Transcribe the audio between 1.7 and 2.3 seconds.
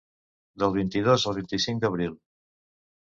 d’abril.